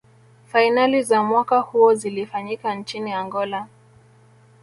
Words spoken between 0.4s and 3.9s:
fainali za mwaka huo zilifanyika nchini angola